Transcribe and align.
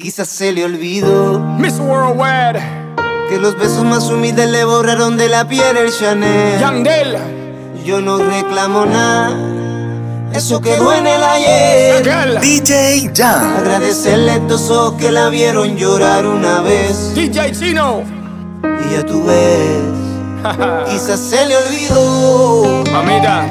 Quizás 0.00 0.28
se 0.28 0.50
le 0.52 0.64
olvidó 0.64 1.38
Miss 1.58 1.78
Worldwide, 1.78 2.58
que 3.28 3.36
los 3.36 3.54
besos 3.58 3.84
más 3.84 4.08
humildes 4.08 4.48
le 4.48 4.64
borraron 4.64 5.18
de 5.18 5.28
la 5.28 5.46
piel 5.46 5.76
el 5.76 5.92
Chanel. 5.92 6.58
Yandel, 6.58 7.18
Yo 7.84 8.00
no 8.00 8.16
reclamo 8.16 8.86
nada, 8.86 9.36
eso 10.32 10.58
quedó 10.62 10.94
en 10.94 11.06
el 11.06 11.22
ayer. 11.22 12.40
DJ 12.40 13.10
Jam. 13.14 13.58
Agradecerle 13.58 14.30
a 14.30 14.36
estos 14.36 14.70
ojos 14.70 14.94
que 14.94 15.12
la 15.12 15.28
vieron 15.28 15.76
llorar 15.76 16.24
una 16.24 16.62
vez. 16.62 17.14
DJ 17.14 17.52
Chino, 17.52 18.02
Y 18.62 18.94
ya 18.94 19.04
tú 19.04 19.22
ves, 19.22 19.82
quizás 20.90 21.20
se 21.20 21.44
le 21.44 21.58
olvidó 21.58 22.84
mamita, 22.90 23.50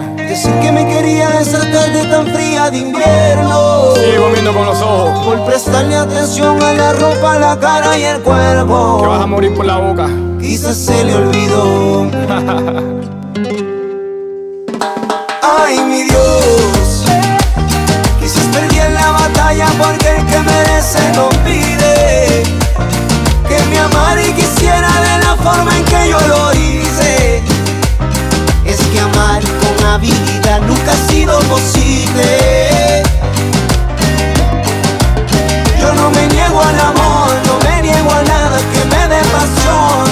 decir 0.00 0.52
que 0.60 0.72
me 0.72 0.86
quería 0.86 1.28
esa 1.40 1.60
tarde 1.60 2.04
tan 2.10 2.26
fría 2.28 2.70
de 2.70 2.78
invierno. 2.78 3.94
sigo 3.94 4.30
viendo 4.32 4.52
con 4.52 4.66
los 4.66 4.80
ojos, 4.80 5.24
Por 5.24 5.44
prestarle 5.46 5.96
atención 5.96 6.60
a 6.62 6.72
la 6.72 6.92
ropa, 6.94 7.38
la 7.38 7.58
cara 7.58 7.96
y 7.98 8.04
el 8.04 8.22
que 8.22 8.28
vas 8.28 8.56
a 8.56 8.64
cuerpo. 8.64 9.26
morir 9.28 9.54
por 9.54 9.64
la 9.66 9.76
boca. 9.78 10.08
Quizás 10.40 10.76
se 10.76 11.04
le 11.04 11.14
olvidó. 11.14 12.10
Ay, 15.42 15.78
mi 15.80 16.02
Dios. 16.04 17.04
Quizás 18.20 18.44
perdí 18.52 18.78
en 18.78 18.94
la 18.94 19.10
batalla 19.12 19.66
porque 19.78 20.08
el 20.16 20.26
que 20.26 20.38
merece 20.40 21.12
no 21.14 21.28
pide. 21.44 22.42
Que 23.48 23.62
me 23.70 23.78
amara 23.78 24.20
y 24.22 24.32
quisiera 24.32 24.88
de 25.00 25.24
la 25.24 25.36
forma 25.36 25.76
en 25.76 25.84
que 25.84 26.08
yo 26.10 26.18
lo 26.28 26.52
hice. 26.54 26.83
Nunca 29.98 30.90
ha 30.90 31.08
sido 31.08 31.38
posible. 31.40 33.02
Yo 35.80 35.94
no 35.94 36.10
me 36.10 36.26
niego 36.26 36.60
al 36.60 36.80
amor, 36.80 37.30
no 37.46 37.58
me 37.68 37.82
niego 37.82 38.10
a 38.10 38.22
nada 38.22 38.58
que 38.72 38.84
me 38.86 39.08
dé 39.08 39.22
pasión. 39.22 40.10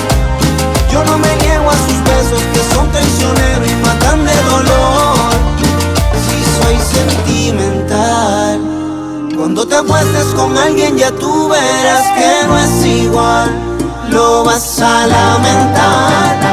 Yo 0.93 1.05
no 1.05 1.19
me 1.19 1.35
niego 1.37 1.69
a 1.69 1.75
sus 1.75 2.05
besos 2.05 2.41
que 2.53 2.75
son 2.75 2.91
traicioneros 2.93 3.69
y 3.69 3.75
matan 3.85 4.25
de 4.25 4.43
dolor. 4.45 5.33
Si 6.27 6.45
soy 6.63 6.79
sentimental, 6.95 8.61
cuando 9.37 9.67
te 9.67 9.75
acuestes 9.75 10.27
con 10.37 10.57
alguien 10.57 10.97
ya 10.97 11.11
tú 11.11 11.49
verás 11.49 12.05
que 12.17 12.47
no 12.47 12.57
es 12.59 12.87
igual. 12.87 13.51
Lo 14.11 14.45
vas 14.45 14.81
a 14.81 15.07
lamentar. 15.09 16.52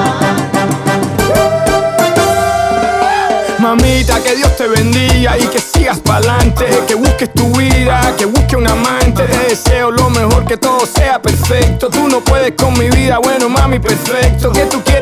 Mamita, 3.70 4.20
que 4.24 4.36
Dios 4.36 4.56
te 4.58 4.68
bendiga 4.68 5.38
y 5.38 5.46
que 5.46 5.60
sigas 5.60 6.00
pa'lante, 6.00 6.66
que 6.88 6.96
busques 6.96 7.32
tu 7.32 7.52
vida, 7.56 8.16
que 8.18 8.26
busques 8.26 8.56
un 8.56 8.68
amante. 8.68 9.22
Te 9.26 9.38
deseo 9.50 9.92
lo 9.92 10.10
mejor, 10.10 10.44
que 10.46 10.58
todo 10.58 10.88
sea 10.88 11.22
perfecto. 11.22 11.88
Tú 11.88 12.08
no 12.08 12.20
puedes 12.22 12.54
con 12.54 12.74
mi 12.80 12.90
vida, 12.90 13.20
bueno, 13.20 13.48
mami, 13.48 13.78
perfecto. 13.78 14.52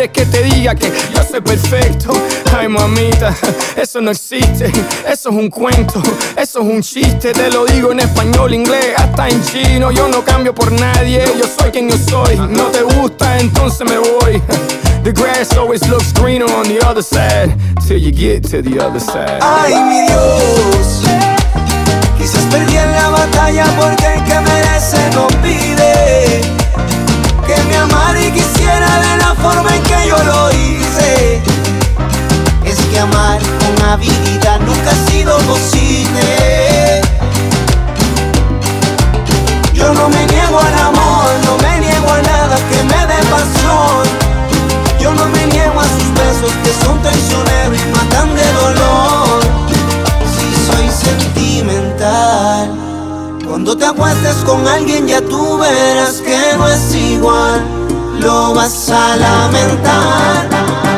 Que 0.10 0.26
te 0.26 0.44
diga 0.44 0.76
que 0.76 0.92
yo 1.14 1.24
soy 1.24 1.42
perfecto. 1.42 2.12
Ay, 2.58 2.68
mamita, 2.68 3.36
eso 3.76 4.02
no 4.02 4.12
existe, 4.12 4.72
eso 5.08 5.30
es 5.30 5.36
un 5.36 5.50
cuento, 5.50 6.02
eso 6.36 6.60
es 6.60 6.66
un 6.66 6.82
chiste. 6.82 7.34
Te 7.34 7.50
lo 7.52 7.66
digo 7.66 7.92
en 7.92 8.00
español, 8.00 8.54
inglés, 8.54 8.94
hasta 8.98 9.30
en 9.30 9.44
chino. 9.44 9.92
Yo 9.92 10.08
no 10.08 10.24
cambio 10.24 10.54
por 10.54 10.72
nadie, 10.72 11.24
yo 11.38 11.46
soy 11.48 11.72
quien 11.72 11.90
yo 11.90 11.98
soy. 11.98 12.38
No 12.38 12.66
te 12.66 12.84
gusta, 12.84 13.38
entonces 13.40 13.88
me 13.90 13.98
voy. 13.98 14.42
The 15.04 15.14
grass 15.14 15.56
always 15.56 15.88
looks 15.88 16.12
greener 16.12 16.52
on 16.52 16.68
the 16.68 16.80
other 16.86 17.04
side 17.04 17.56
till 17.88 17.98
you 17.98 18.12
get 18.12 18.44
to 18.52 18.62
the 18.62 18.80
other 18.80 19.00
side. 19.00 19.40
Ay, 19.42 19.74
mi 19.74 20.02
Dios. 20.08 21.04
Quizás 22.18 22.44
perdí 22.52 22.76
en 22.76 22.92
la 22.92 23.10
batalla 23.10 23.66
porque 23.80 24.06
el 24.14 24.24
que 24.26 24.40
merece 24.42 24.98
no 25.14 25.28
pide. 25.42 26.42
Que 27.48 27.56
me 27.64 27.78
amara 27.78 28.20
y 28.20 28.30
quisiera 28.30 29.00
de 29.00 29.18
la 29.20 29.34
forma 29.36 29.74
en 29.74 29.82
que 29.84 30.08
yo 30.10 30.18
lo 30.22 30.52
hice. 30.52 31.42
Es 32.66 32.76
que 32.92 33.00
amar 33.00 33.40
con 33.40 33.88
habilidad 33.88 34.60
nunca 34.60 34.92
ha 34.92 35.10
sido 35.10 35.38
posible. 35.40 37.02
Yo 39.72 39.94
no 39.94 40.10
me 40.10 40.26
niego 40.26 40.60
al 40.60 40.78
amor, 40.90 41.30
no 41.46 41.58
me 41.60 41.80
niego 41.80 42.12
a 42.12 42.22
nada 42.22 42.58
que 42.70 42.84
me 42.84 43.08
dé 43.08 43.20
pasión. 43.32 44.04
Yo 45.00 45.14
no 45.14 45.26
me 45.28 45.46
niego 45.48 45.80
a 45.80 45.86
sus 45.86 46.14
besos 46.16 46.52
que 46.66 46.74
son 46.84 47.02
traicioneros 47.02 47.80
y 47.80 47.92
matan 47.96 48.36
de 48.36 48.54
dolor. 48.54 49.27
Cuando 53.58 53.76
te 53.76 53.86
acuestes 53.86 54.36
con 54.46 54.68
alguien 54.68 55.08
ya 55.08 55.20
tú 55.20 55.58
verás 55.58 56.22
que 56.22 56.38
no 56.60 56.68
es 56.68 56.94
igual. 56.94 57.60
Lo 58.20 58.54
vas 58.54 58.88
a 58.92 59.16
lamentar. 59.18 60.97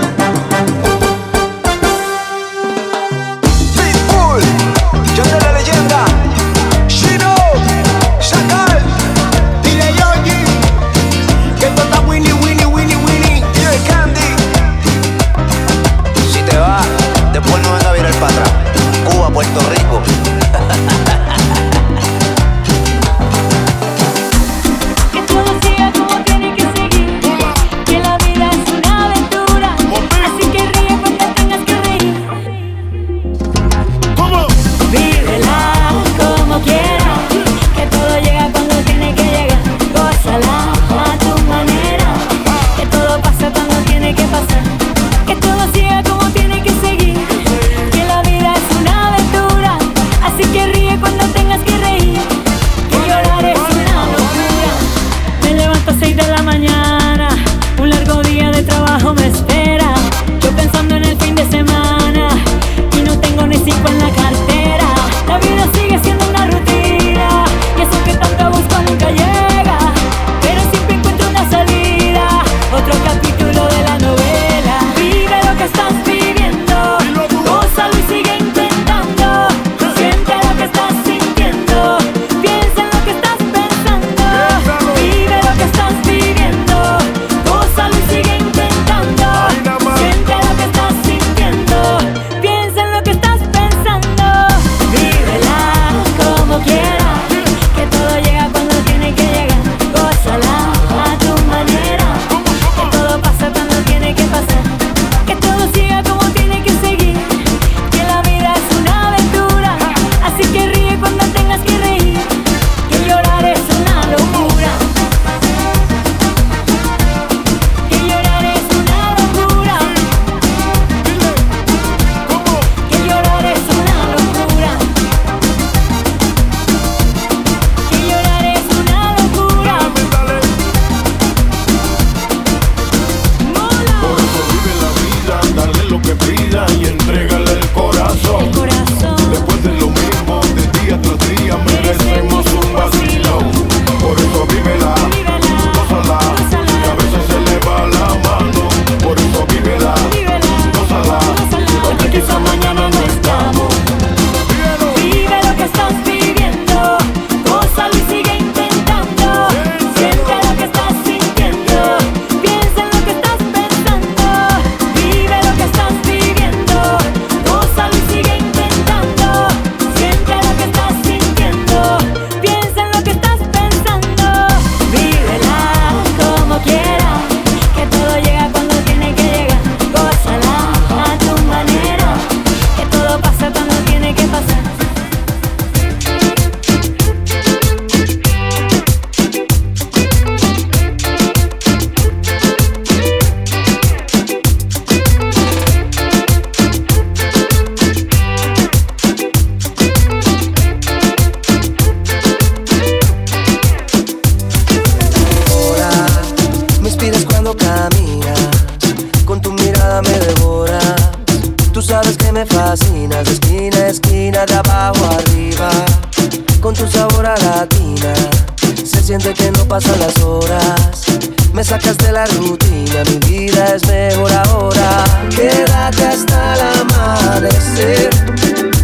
Me 221.60 221.66
sacas 221.66 221.98
de 221.98 222.12
la 222.14 222.26
rutina, 222.26 223.04
mi 223.10 223.18
vida 223.28 223.76
es 223.76 223.86
mejor 223.86 224.31
ahora. 224.31 225.04
Quédate 225.30 226.06
hasta 226.06 226.56
el 226.56 226.62
amanecer. 226.81 228.10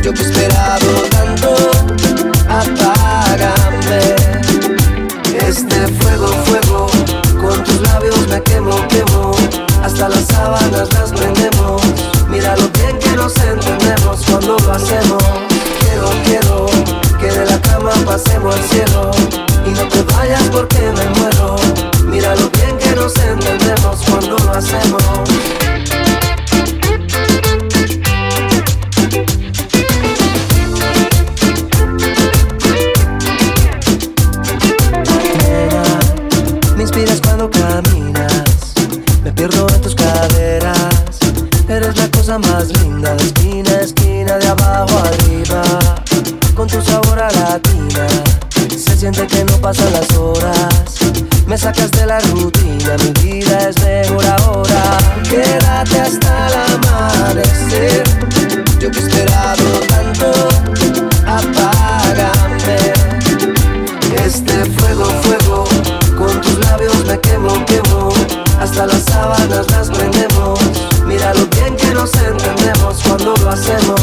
Yo 0.02 0.12
que 0.12 0.22
he 0.22 0.26
esperado 0.26 0.92
tanto, 1.12 1.56
apágame. 2.50 4.16
Este 5.48 5.88
fuego, 6.00 6.28
fuego, 6.46 6.88
con 7.40 7.64
tus 7.64 7.80
labios 7.82 8.28
me 8.28 8.42
quemo, 8.42 8.76
quemo. 8.90 9.32
Hasta 9.82 10.10
las 10.10 10.26
sábanas 10.26 10.94
las 10.94 11.12
prendemos. 11.12 11.82
Mira 12.28 12.58
lo 12.58 12.68
bien 12.70 13.00
que 13.00 13.12
nos 13.16 13.38
entendemos 13.38 14.20
cuando 14.26 14.58
lo 14.58 14.72
hacemos. 14.74 15.55
Pasemos 18.06 18.56
al 18.56 18.64
cielo. 18.64 19.12
Y 19.66 19.72
no 19.72 19.88
te 19.88 20.02
vayas 20.04 20.44
porque 20.52 20.80
me 20.80 21.20
muero. 21.20 21.56
Mira 22.06 22.36
lo 22.36 22.50
bien 22.52 22.78
que 22.78 22.96
nos 22.96 23.16
entendemos 23.18 24.00
cuando 24.08 24.38
lo 24.38 24.52
hacemos. 24.52 25.04
me 36.76 36.82
inspiras 36.84 37.20
cuando 37.22 37.50
caminas. 37.50 38.74
Me 39.24 39.32
pierdo 39.32 39.68
en 39.70 39.82
tus 39.82 39.96
caderas. 39.96 41.20
Eres 41.68 41.98
la 41.98 42.10
cosa 42.12 42.38
más 42.38 42.68
linda 42.80 43.16
de 43.16 43.24
esquina 43.24 43.72
a 43.72 43.82
esquina, 43.82 44.38
de 44.38 44.48
abajo 44.48 45.00
arriba. 45.00 46.05
Con 46.66 46.82
tu 46.82 46.92
sabor 46.92 47.20
a 47.20 47.30
latina, 47.32 48.08
se 48.76 48.98
siente 48.98 49.28
que 49.28 49.44
no 49.44 49.54
pasan 49.58 49.94
las 49.94 50.12
horas. 50.16 50.96
Me 51.46 51.56
sacas 51.56 51.92
de 51.92 52.08
la 52.08 52.20
rutina, 52.22 52.96
mi 53.04 53.12
vida 53.22 53.70
es 53.70 53.80
mejor 53.84 54.26
ahora. 54.26 54.98
Quédate 55.30 56.02
hasta 56.02 56.48
el 56.48 56.54
amanecer. 56.74 58.04
Yo 58.80 58.90
que 58.90 59.00
he 59.00 59.04
esperado 59.04 59.80
tanto, 59.90 60.32
apágame. 61.28 62.78
Este 64.26 64.66
fuego, 64.66 65.06
fuego, 65.22 65.66
con 66.18 66.42
tus 66.42 66.58
labios 66.66 67.06
me 67.06 67.20
quemo, 67.20 67.64
quemo. 67.68 68.10
Hasta 68.60 68.88
las 68.88 69.04
sábanas 69.04 69.70
las 69.70 69.92
prendemos. 69.92 70.60
Mira 71.06 71.32
lo 71.36 71.46
bien 71.46 71.76
que 71.78 71.94
nos 71.94 72.12
entendemos 72.16 73.04
cuando 73.04 73.36
lo 73.36 73.52
hacemos. 73.52 74.02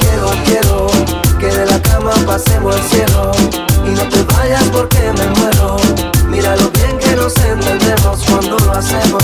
Quiero, 0.00 0.30
quiero 0.46 1.27
que 1.38 1.46
de 1.46 1.66
la 1.66 1.80
cama 1.80 2.12
pasemos 2.26 2.74
al 2.74 2.82
cielo. 2.82 3.32
Y 3.86 3.90
no 3.90 4.08
te 4.08 4.22
vayas 4.34 4.64
porque 4.72 4.98
me 4.98 5.26
muero. 5.40 5.76
Mira 6.28 6.56
lo 6.56 6.70
bien 6.70 6.98
que 6.98 7.14
nos 7.16 7.34
entendemos 7.36 8.24
cuando 8.28 8.58
lo 8.58 8.72
hacemos. 8.72 9.22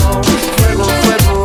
Fuego, 0.57 0.85
fuego, 0.85 1.43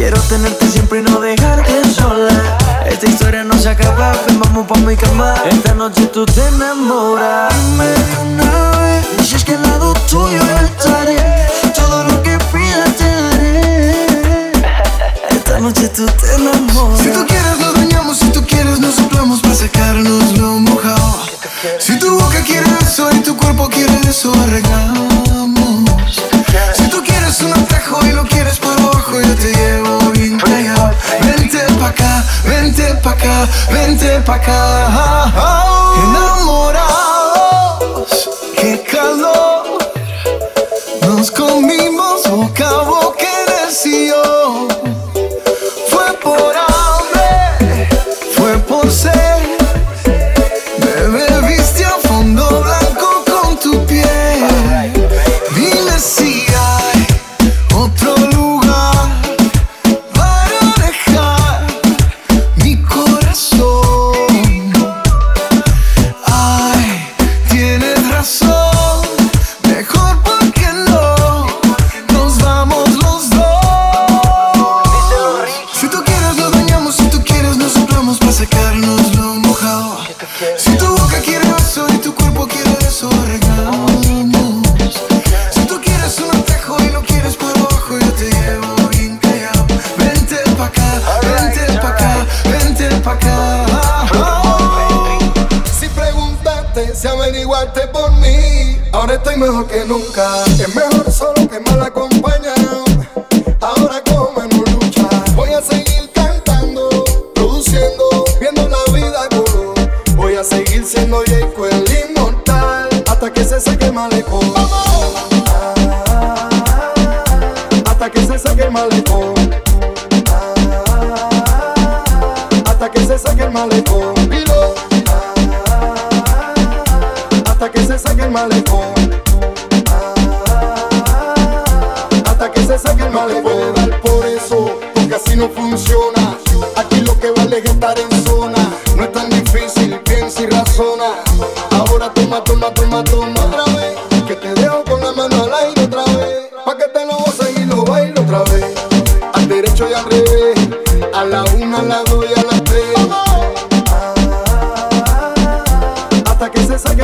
Quiero 0.00 0.18
tenerte 0.30 0.66
siempre 0.66 1.00
y 1.00 1.02
no 1.02 1.20
dejarte 1.20 1.84
sola. 1.92 2.30
Esta 2.86 3.04
historia 3.04 3.44
no 3.44 3.52
se 3.58 3.68
acaba, 3.68 4.14
ven 4.26 4.40
vamos 4.40 4.66
pa' 4.66 4.78
mi 4.78 4.96
cama. 4.96 5.34
Esta 5.50 5.74
noche 5.74 6.06
tú 6.06 6.24
te 6.24 6.40
enamoras. 6.48 6.99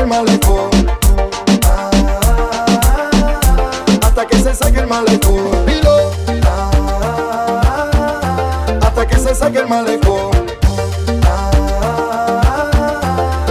el 0.07 0.41
ah, 1.65 1.91
hasta 4.03 4.27
que 4.27 4.37
se 4.39 4.55
saque 4.55 4.79
el 4.79 4.87
malecón. 4.87 5.51
Ah, 6.45 7.91
hasta 8.83 9.07
que 9.07 9.19
se 9.19 9.35
saque 9.35 9.59
el 9.59 9.67
malecón. 9.67 10.31
Ah, 11.25 12.71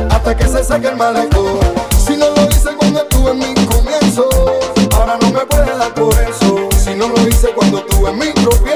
hasta 0.09 0.37
que 0.37 0.47
se 0.47 0.63
saque 0.63 0.87
el 0.87 0.95
malecón. 0.95 1.59
Si 1.97 2.15
no 2.15 2.29
lo 2.29 2.49
hice 2.49 2.73
cuando 2.77 3.01
estuve 3.01 3.31
en 3.31 3.39
mi 3.39 3.53
comienzo, 3.65 4.29
ahora 4.93 5.17
no 5.19 5.31
me 5.31 5.45
puede 5.45 5.77
dar 5.77 5.93
por 5.93 6.13
eso. 6.21 6.69
Si 6.83 6.95
no 6.95 7.09
lo 7.09 7.27
hice 7.27 7.49
cuando 7.53 7.79
estuve 7.79 8.11
en 8.11 8.19
mi 8.19 8.31
tropiezo. 8.31 8.74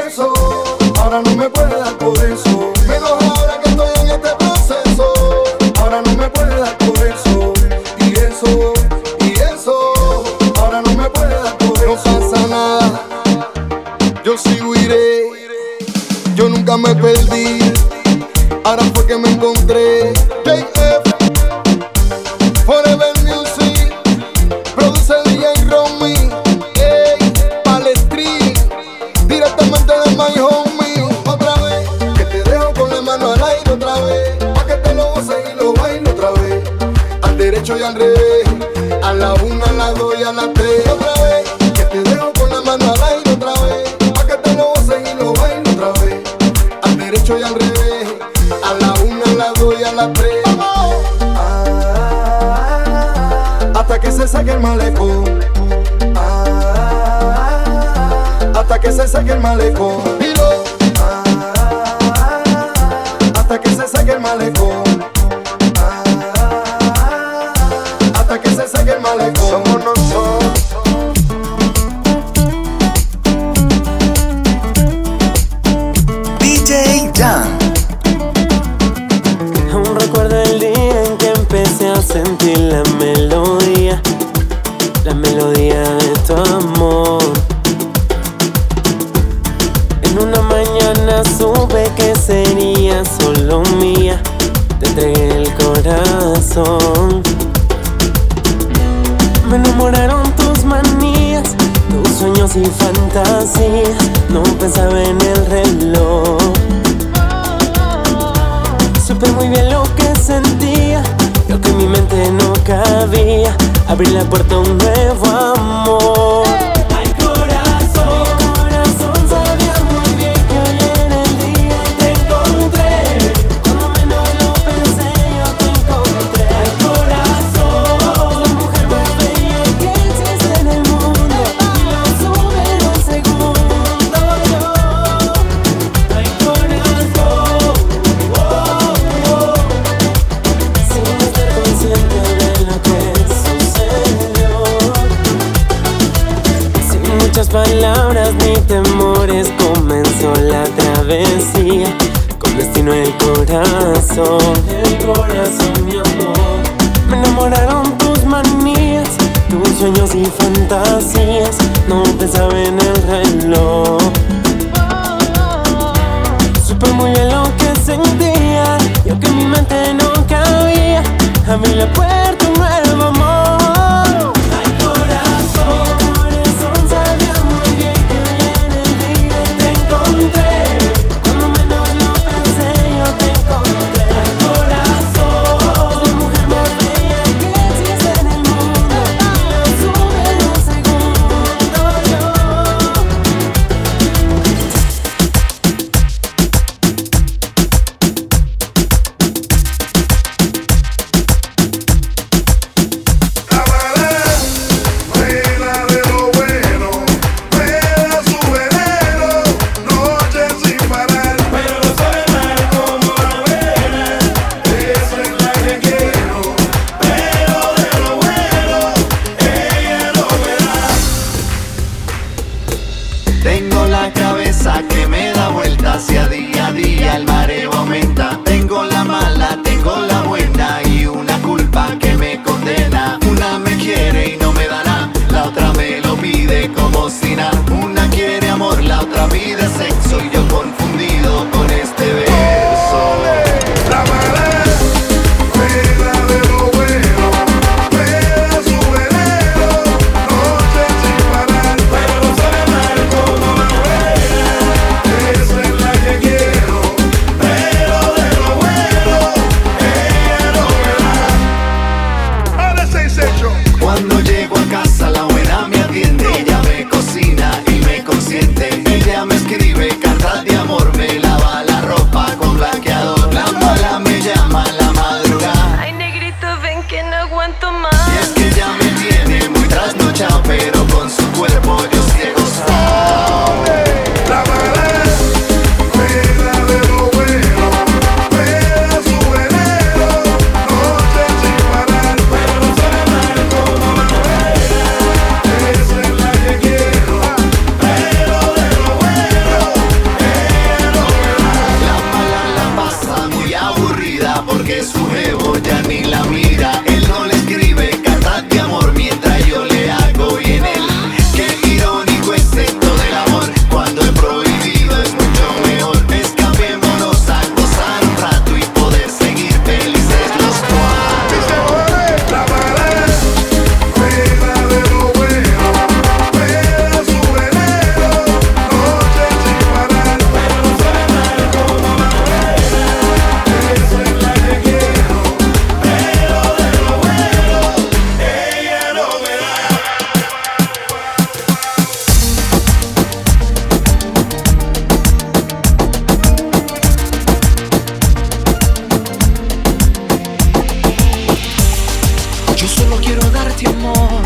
Yo 352.59 352.67
solo 352.67 352.97
quiero 352.97 353.21
darte 353.29 353.69
amor, 353.69 354.21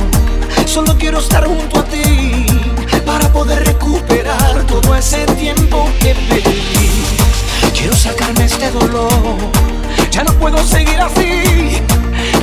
solo 0.66 0.98
quiero 0.98 1.20
estar 1.20 1.46
junto 1.46 1.80
a 1.82 1.84
ti 1.86 2.48
para 3.06 3.32
poder 3.32 3.64
recuperar 3.64 4.66
todo 4.66 4.96
ese 4.96 5.24
tiempo 5.38 5.88
que 6.00 6.16
perdí. 6.16 6.90
Quiero 7.78 7.96
sacarme 7.96 8.46
este 8.46 8.72
dolor, 8.72 9.38
ya 10.10 10.24
no 10.24 10.34
puedo 10.40 10.58
seguir 10.64 11.00
así. 11.00 11.80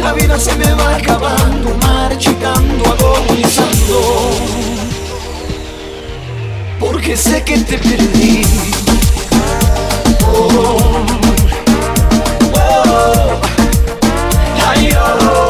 La 0.00 0.12
vida 0.12 0.38
se 0.38 0.54
me 0.54 0.72
va 0.74 0.94
acabando, 0.94 1.74
marchitando, 1.82 2.84
agonizando. 2.84 4.30
Porque 6.78 7.16
sé 7.16 7.42
que 7.42 7.58
te 7.58 7.78
perdí. 7.78 8.44
Oh, 10.22 10.48
oh, 10.54 11.06
oh. 12.54 12.54
Oh. 12.54 13.40
oh. 15.32 15.49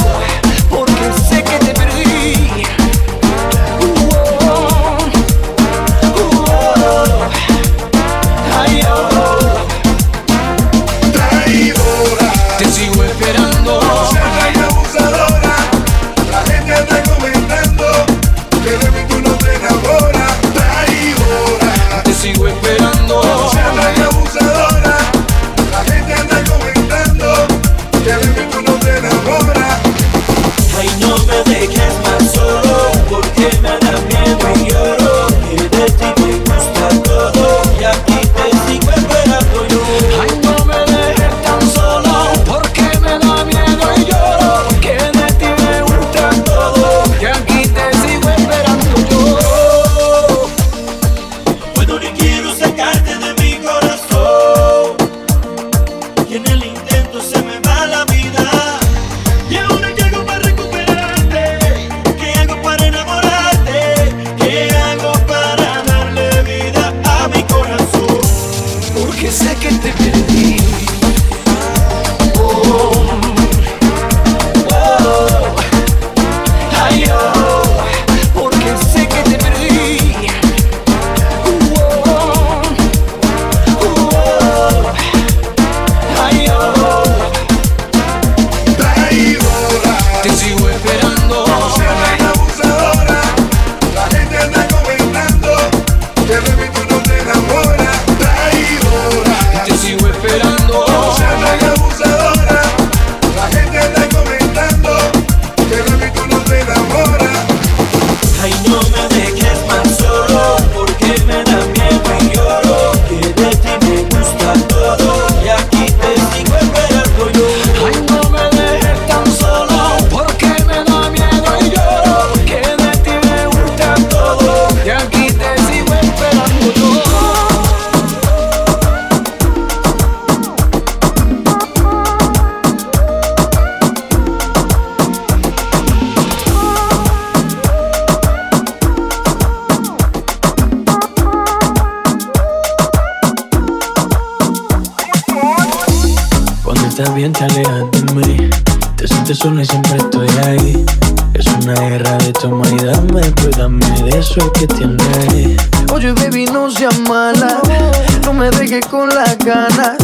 Me 158.40 158.50
dejes 158.52 158.86
con 158.86 159.06
la 159.10 159.34
ganas. 159.44 159.98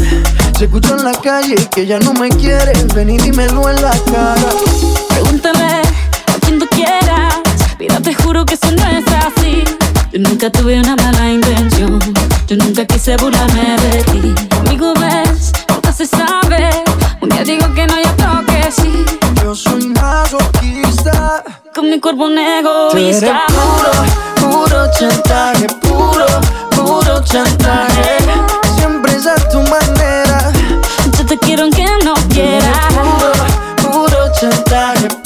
Se 0.58 0.66
escucha 0.66 0.90
en 0.90 1.04
la 1.04 1.12
calle 1.12 1.56
que 1.74 1.86
ya 1.86 1.98
no 1.98 2.12
me 2.12 2.28
quieres. 2.28 2.86
Ven 2.94 3.08
y 3.08 3.16
dímelo 3.16 3.70
en 3.70 3.80
la 3.80 3.92
cara. 4.12 4.50
Pregúntale 5.08 5.80
a 6.26 6.38
quien 6.42 6.58
tú 6.58 6.66
quieras. 6.66 7.34
Mira, 7.78 7.98
te 8.00 8.14
juro 8.14 8.44
que 8.44 8.52
eso 8.52 8.70
no 8.72 8.86
es 8.88 9.04
así. 9.24 9.64
Yo 10.12 10.18
nunca 10.20 10.50
tuve 10.50 10.78
una 10.78 10.96
mala 10.96 11.30
intención. 11.30 11.98
Yo 12.46 12.56
nunca 12.56 12.84
quise 12.84 13.16
burlarme 13.16 13.76
de 13.80 14.02
ti. 14.04 14.34
Amigo, 14.58 14.92
ves, 15.00 15.52
nunca 15.70 15.90
se 15.90 16.04
sabe. 16.04 16.84
Un 17.22 17.30
día 17.30 17.42
digo 17.42 17.72
que 17.72 17.86
no, 17.86 17.94
y 17.98 18.04
otro 18.04 18.44
que 18.44 18.70
sí. 18.70 19.04
Yo 19.42 19.54
soy 19.54 19.88
masoquista. 19.88 21.42
Con 21.74 21.88
mi 21.88 21.98
cuerpo 22.00 22.26
un 22.26 22.38
egoísta. 22.38 23.44
puro, 23.48 24.50
puro 24.50 24.90
chantaje. 24.98 25.68
Puro, 25.80 26.26
puro 27.06 27.20
chantaje. 27.22 28.18
Siempre 28.76 29.14
es 29.14 29.26
a 29.26 29.36
tu 29.48 29.60
manera. 29.62 30.52
Yo 31.16 31.26
te 31.26 31.38
quiero 31.38 31.62
aunque 31.62 31.86
no 32.04 32.14
quieras. 32.28 32.78
Puro, 32.94 33.90
puro 33.90 34.32
chantaje. 34.32 35.25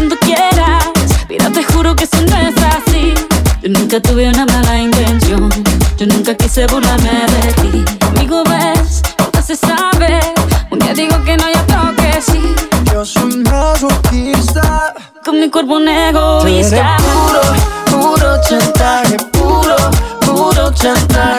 quien 0.00 0.08
tú 0.08 0.16
quieras. 0.20 0.84
Mira, 1.28 1.50
te 1.50 1.62
juro 1.62 1.94
que 1.94 2.04
eso 2.04 2.16
no 2.28 2.36
es 2.36 2.54
así. 2.56 3.14
Yo 3.62 3.68
nunca 3.68 4.00
tuve 4.00 4.28
una 4.28 4.46
mala 4.46 4.78
intención. 4.78 5.50
Yo 5.98 6.06
nunca 6.06 6.34
quise 6.34 6.66
burlarme 6.66 7.10
de 7.10 7.52
ti. 7.60 7.84
Amigo, 8.08 8.42
ves, 8.44 9.02
nunca 9.18 9.42
se 9.42 9.56
sabe. 9.56 10.20
Un 10.70 10.78
día 10.78 10.94
digo 10.94 11.22
que 11.24 11.36
no, 11.36 11.44
y 11.48 11.52
otro 11.58 11.94
que 11.96 12.22
sí. 12.22 12.40
Yo 12.92 13.04
soy 13.04 13.36
masoquista. 13.38 14.94
Con 15.24 15.38
mi 15.40 15.50
cuerpo 15.50 15.74
un 15.74 15.84
Tú 15.84 15.90
eres 15.90 16.72
egoísta. 16.72 16.96
puro, 17.06 18.10
puro 18.16 18.40
chantaje. 18.48 19.16
Puro, 19.32 19.76
puro 20.24 20.72
chantaje. 20.72 21.29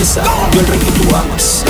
tristeza, 0.00 0.22
yo 0.52 0.60
el 0.60 0.66
rey. 0.66 1.69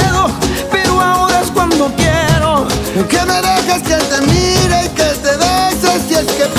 cuando 1.81 1.95
quiero. 1.95 2.67
Que 3.07 3.25
me 3.25 3.41
dejes 3.41 3.81
que 3.83 3.95
te 3.95 4.21
mire 4.27 4.85
y 4.85 4.89
que 4.89 5.03
te 5.03 5.37
beses 5.37 6.01
si 6.07 6.13
es 6.13 6.25
que 6.33 6.50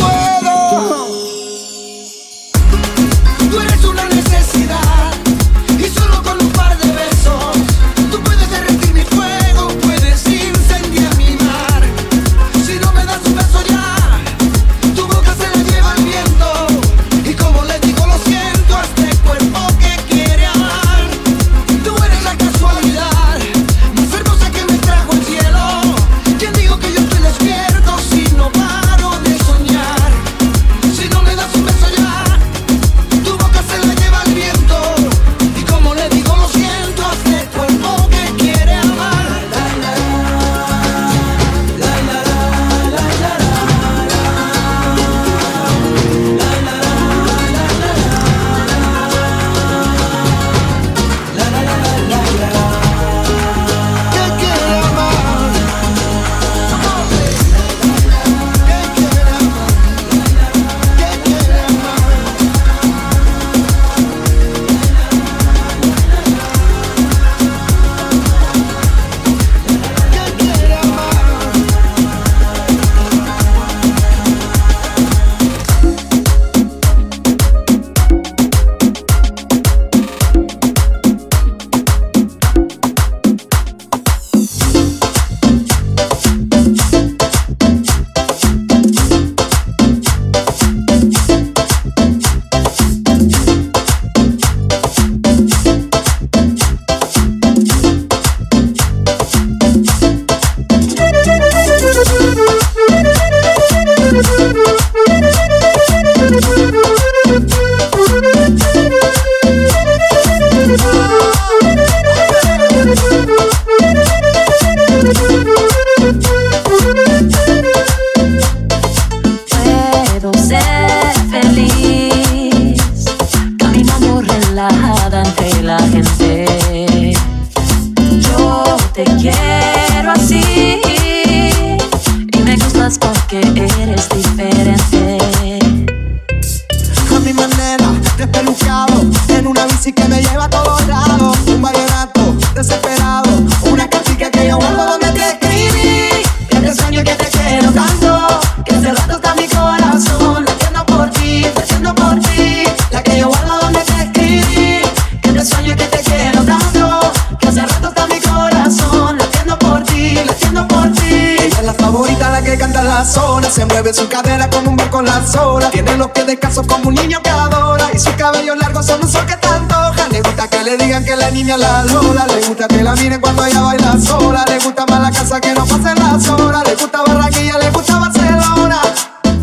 Se 163.52 163.66
mueve 163.66 163.92
su 163.92 164.08
cadera 164.08 164.48
como 164.48 164.70
un 164.70 164.76
barco 164.76 165.00
en 165.00 165.06
la 165.06 165.26
sola. 165.26 165.70
Tiene 165.70 165.94
los 165.98 166.10
pies 166.12 166.26
descalzos 166.26 166.66
como 166.66 166.88
un 166.88 166.94
niño 166.94 167.20
que 167.22 167.28
adora. 167.28 167.90
Y 167.92 167.98
sus 167.98 168.14
cabellos 168.14 168.56
largos 168.56 168.86
son 168.86 169.02
un 169.02 169.10
sol 169.10 169.26
que 169.26 169.36
te 169.36 169.46
antoja. 169.46 170.08
Le 170.10 170.22
gusta 170.22 170.48
que 170.48 170.64
le 170.64 170.78
digan 170.78 171.04
que 171.04 171.14
la 171.14 171.30
niña 171.30 171.58
la 171.58 171.84
lola 171.84 172.26
Le 172.28 172.46
gusta 172.46 172.66
que 172.66 172.82
la 172.82 172.94
miren 172.94 173.20
cuando 173.20 173.44
ella 173.44 173.60
baila 173.60 174.00
sola. 174.00 174.42
Le 174.48 174.58
gusta 174.58 174.86
más 174.86 175.02
la 175.02 175.10
casa 175.10 175.38
que 175.38 175.52
no 175.52 175.66
pasen 175.66 175.98
las 175.98 176.26
horas. 176.30 176.62
Le 176.66 176.76
gusta 176.76 177.02
Barranquilla, 177.06 177.58
le 177.58 177.70
gusta 177.70 177.98
Barcelona. 177.98 178.80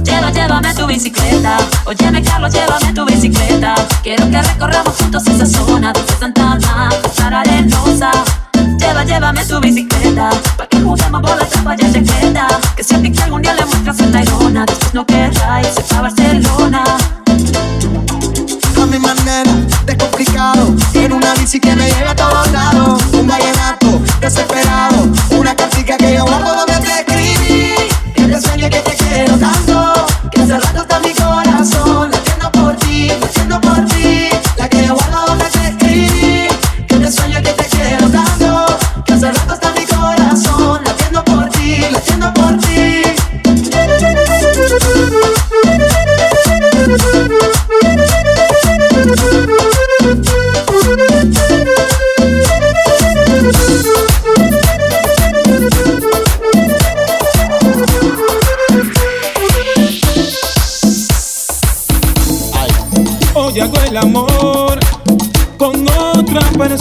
Lleva, 0.03 0.31
llévame 0.31 0.73
tu 0.73 0.87
bicicleta. 0.87 1.57
Óyeme, 1.85 2.23
Carlos, 2.23 2.51
llévame 2.51 2.91
tu 2.93 3.05
bicicleta. 3.05 3.75
Quiero 4.01 4.27
que 4.31 4.41
recorramos 4.41 4.95
juntos 4.95 5.27
esa 5.27 5.45
zona 5.45 5.93
desde 5.93 6.17
Santana 6.17 6.89
hasta 6.89 7.41
Arenosa. 7.41 8.11
Lleva, 8.99 9.03
llévame 9.05 9.45
tu 9.45 9.59
bicicleta. 9.61 10.29
Pa' 10.57 10.67
que 10.67 10.77
juguemos 10.81 11.21
por 11.21 11.37
la 11.37 11.47
capa 11.47 11.75
ya 11.75 11.91
chaqueta. 11.91 12.47
Que 12.75 12.83
si 12.83 12.95
a 12.95 13.01
ti 13.01 13.11
que 13.11 13.21
algún 13.21 13.41
día 13.41 13.53
le 13.53 13.65
muestras 13.65 13.99
en 14.01 14.11
Tayrona, 14.11 14.65
después 14.65 14.93
no 14.93 15.05
querrá 15.05 15.61
irse 15.61 15.81
pa' 15.83 16.01
Barcelona. 16.01 16.83
A 18.81 18.85
mi 18.85 18.97
manera, 18.97 19.51
descomplicado 19.85 20.73
En 20.93 21.11
una 21.11 21.33
bici 21.33 21.59
que 21.59 21.75
me 21.75 21.91
lleva 21.91 22.11
a 22.11 22.15
todos 22.15 22.49
lados 22.51 23.03
Un 23.11 23.27
vallenato 23.27 24.01
desesperado 24.21 24.68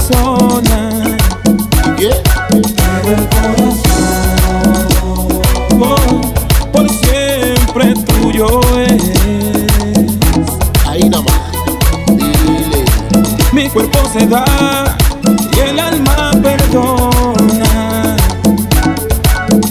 persona. 0.08 1.16
Yeah. 1.98 2.22
Pero 2.48 3.16
el 3.16 3.28
corazón 3.28 3.78
oh, 5.80 6.20
por 6.72 6.88
siempre 6.88 7.94
tuyo 8.06 8.60
es. 8.78 9.02
Ahí 10.86 11.08
nomás, 11.08 11.52
dile. 12.06 12.84
Mi 13.52 13.68
cuerpo 13.68 13.98
se 14.12 14.26
da 14.26 14.96
y 15.56 15.60
el 15.60 15.78
alma 15.80 16.30
perdona. 16.42 18.16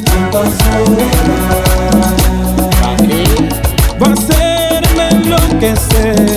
Tanta 0.06 0.41
Va 4.00 4.08
a 4.08 4.13
hacerme 4.13 5.10
enloquecer. 5.10 6.37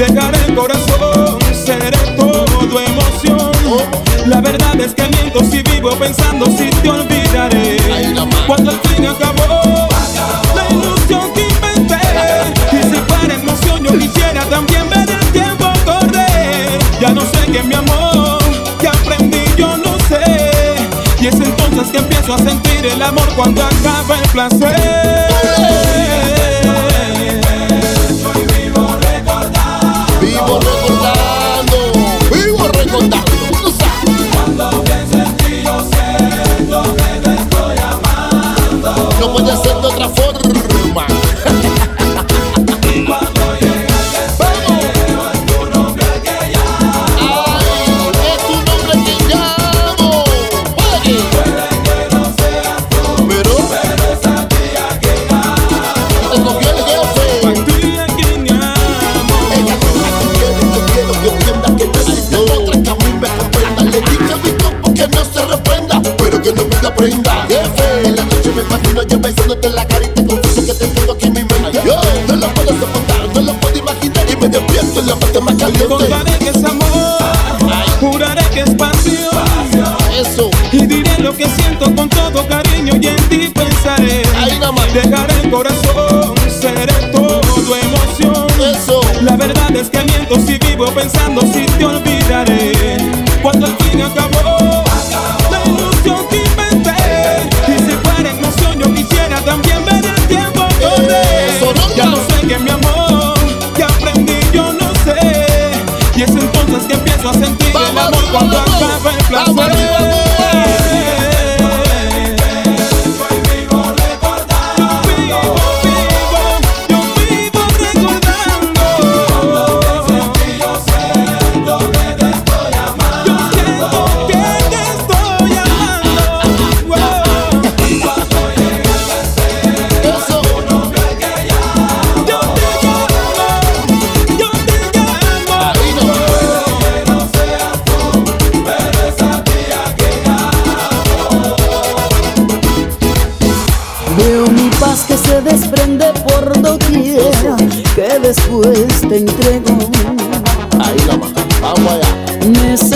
Dejaré 0.00 0.38
el 0.48 0.54
corazón, 0.54 1.38
seré 1.52 1.90
todo 2.16 2.80
emoción. 2.80 3.52
La 4.24 4.40
verdad 4.40 4.80
es 4.80 4.94
que 4.94 5.06
miento 5.08 5.40
si 5.44 5.60
vivo 5.60 5.90
pensando 5.90 6.46
si 6.46 6.70
te 6.70 6.88
olvidaré. 6.88 7.76
Cuando 8.46 8.70
el 8.70 8.78
fin 8.80 9.04
acabó, 9.04 9.88
la 10.56 10.70
ilusión 10.70 11.30
que 11.34 11.42
inventé. 11.42 12.00
Y 12.72 12.82
si 12.82 12.96
fuera 12.96 13.34
emoción, 13.34 13.84
yo 13.84 13.98
quisiera 13.98 14.42
también 14.46 14.88
ver 14.88 15.10
el 15.10 15.32
tiempo 15.32 15.70
correr. 15.84 16.78
Ya 16.98 17.10
no 17.10 17.20
sé 17.20 17.52
qué 17.52 17.62
mi 17.62 17.74
amor, 17.74 18.38
que 18.80 18.88
aprendí, 18.88 19.44
yo 19.58 19.76
no 19.76 19.98
sé. 20.08 20.76
Y 21.20 21.26
es 21.26 21.34
entonces 21.34 21.88
que 21.92 21.98
empiezo 21.98 22.32
a 22.32 22.38
sentir 22.38 22.86
el 22.86 23.02
amor 23.02 23.28
cuando 23.36 23.62
acaba 23.62 24.16
el 24.16 24.28
placer. 24.30 25.19
No 39.20 39.30
puede 39.34 39.54
ser 39.54 39.76
de 39.82 39.86
otra 39.86 40.08
forma. 40.08 40.59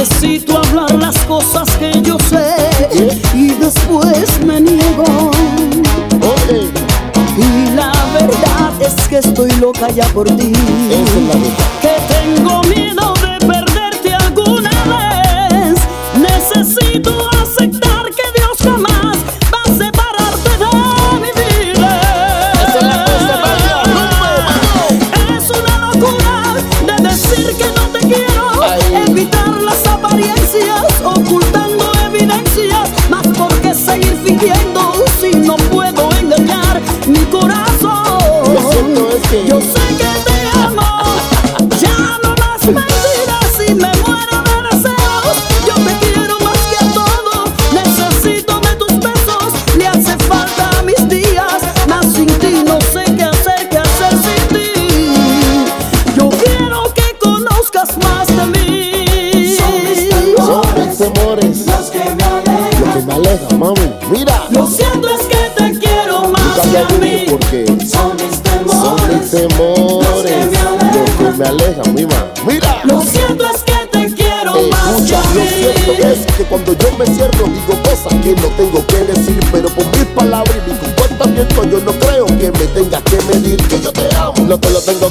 Necesito 0.05 0.59
hablar 0.59 0.93
las 0.97 1.17
cosas 1.21 1.67
que 1.79 1.91
yo 2.03 2.19
sé 2.29 2.55
y 3.33 3.53
después 3.53 4.39
me 4.45 4.61
niego. 4.61 5.31
Y 7.39 7.75
la 7.75 7.91
verdad 8.13 8.83
es 8.83 9.09
que 9.09 9.17
estoy 9.17 9.51
loca 9.53 9.89
ya 9.89 10.07
por 10.09 10.27
ti. 10.37 10.53
Que 11.81 11.97
tengo 12.13 12.61
miedo. 12.65 13.14
lo 84.49 84.59
tengo 84.59 85.04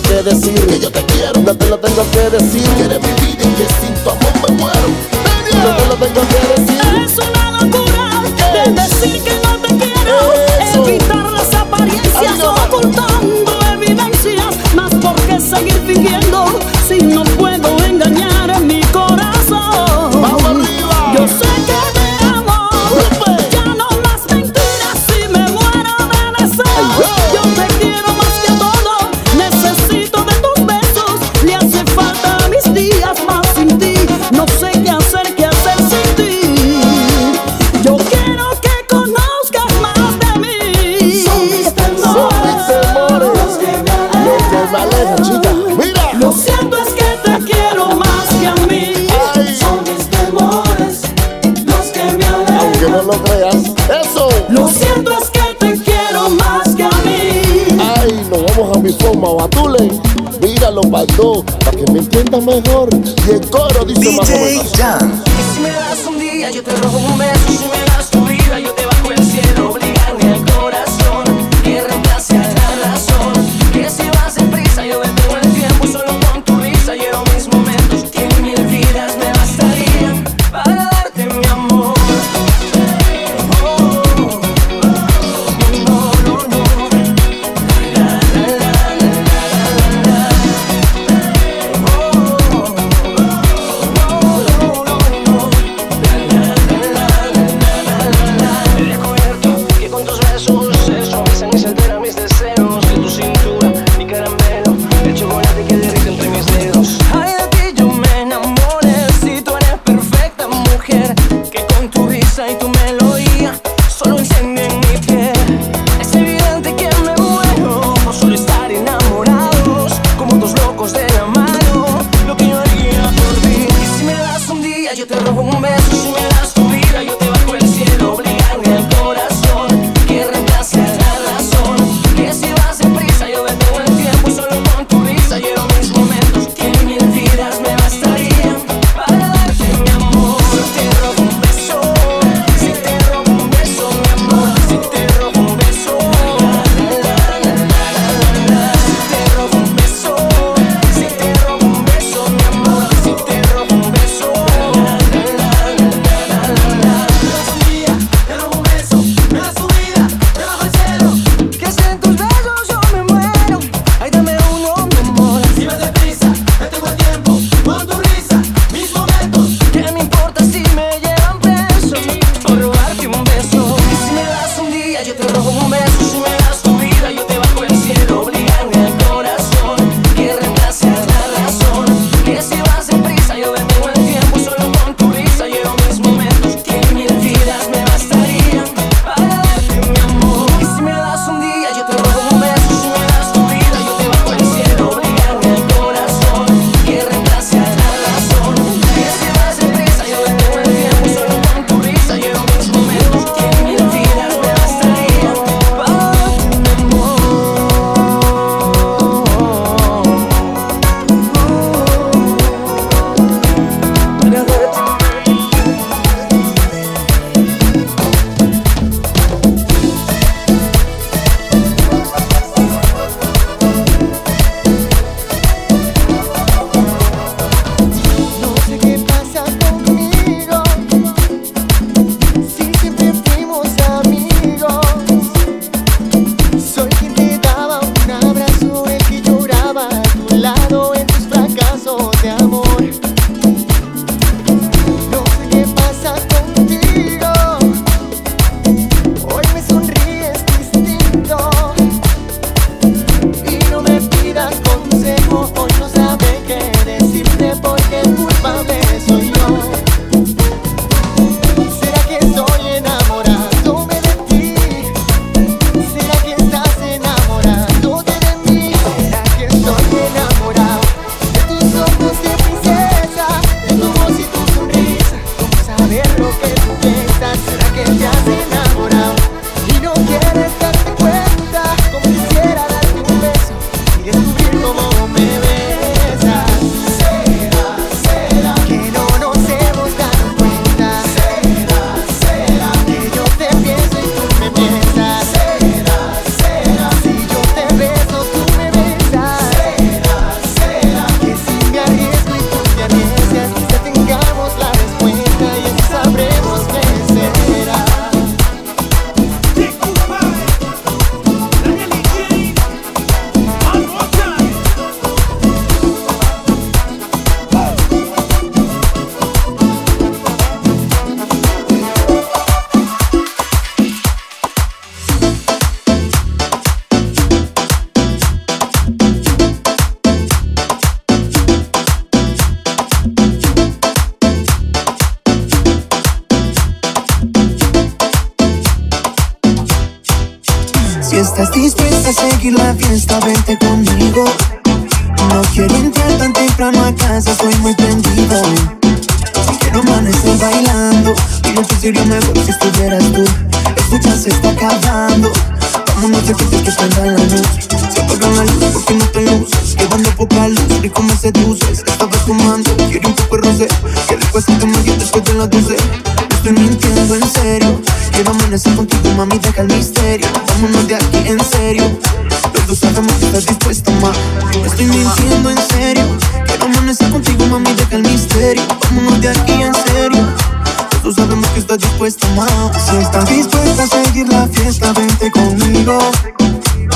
vente 384.93 385.31
conmigo. 385.31 385.97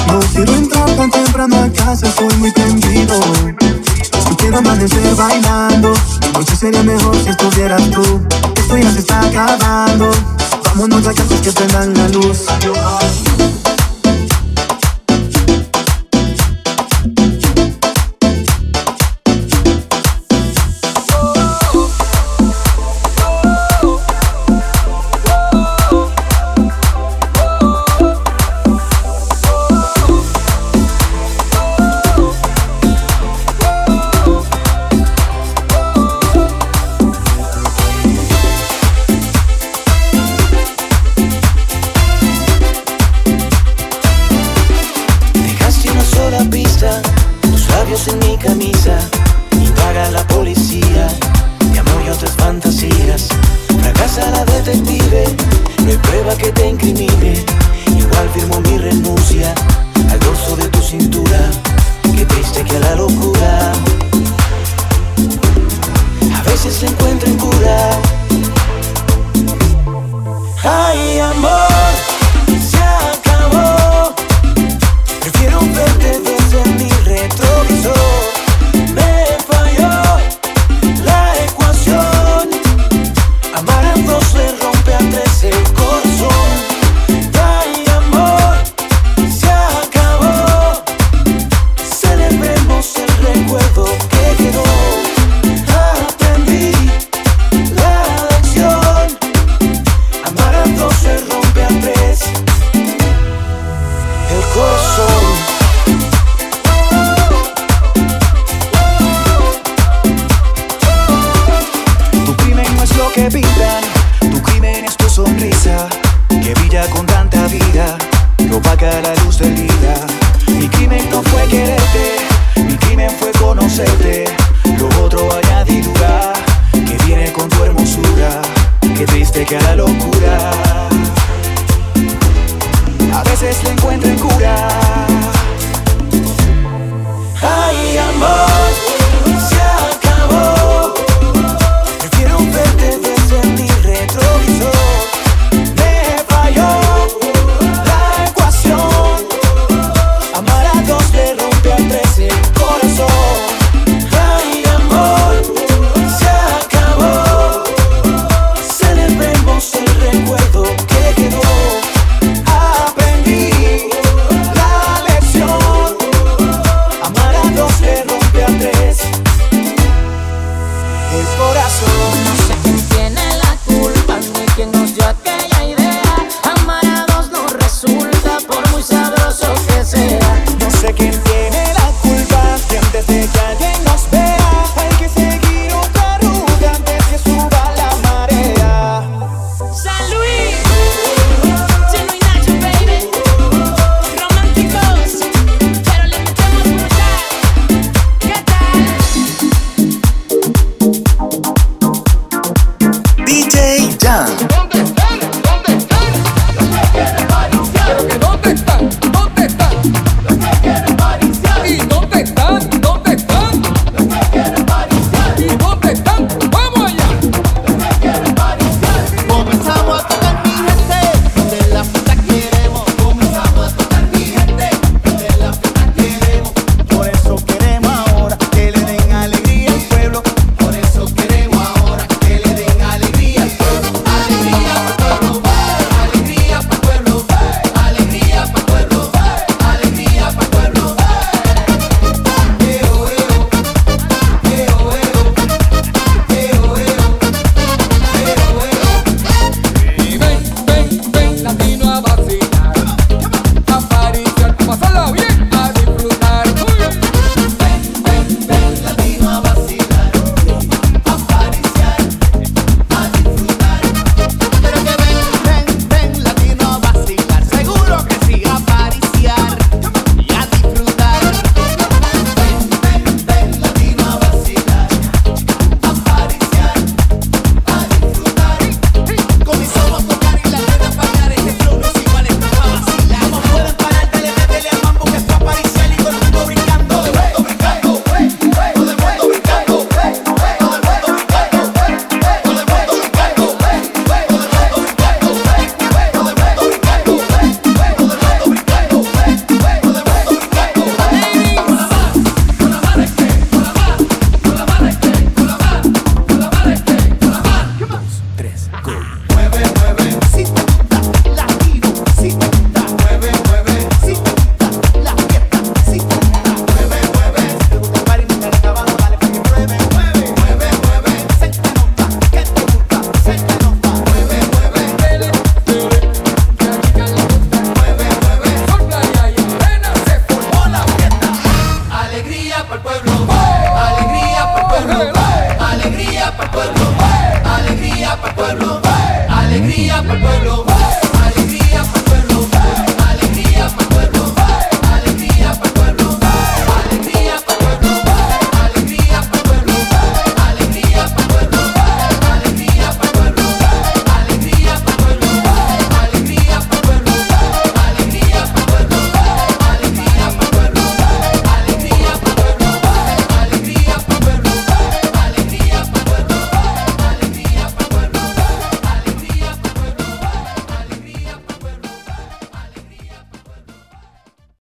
No 0.08 0.20
quiero 0.34 0.54
entrar 0.54 0.89
tan 0.95 1.12
temprano 1.12 1.56
a 1.64 1.70
casa, 1.70 2.08
estoy 2.08 2.34
muy 2.38 2.52
prendido. 2.52 3.20
Yo 4.30 4.38
quiero 4.38 4.58
amanecer 4.60 5.16
bailando. 5.16 5.93
La 6.22 6.39
noche 6.39 6.56
sería 6.56 6.84
mejor 6.84 7.16
si 7.24 7.30
estuvieras 7.30 7.89
tú. 7.91 8.22
Esto 8.56 8.78
ya 8.78 8.91
se 8.91 9.00
está 9.00 9.22
acabando. 9.22 10.12
Vámonos 10.66 11.08
a 11.08 11.14
casa 11.14 11.41
que 11.41 11.52
prendan 11.52 11.93
la 11.93 12.08
luz. 12.10 12.45